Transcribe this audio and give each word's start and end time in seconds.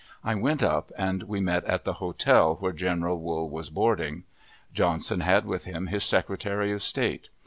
I 0.23 0.33
went 0.33 0.63
up, 0.63 0.91
and 0.97 1.21
we 1.21 1.41
met 1.41 1.63
at 1.65 1.83
the 1.83 1.93
hotel 2.01 2.55
where 2.55 2.71
General 2.71 3.19
Wool 3.19 3.51
was 3.51 3.69
boarding. 3.69 4.23
Johnson 4.73 5.19
had 5.19 5.45
with 5.45 5.65
him 5.65 5.85
his 5.85 6.03
Secretary 6.03 6.71
of 6.71 6.81
State. 6.81 7.29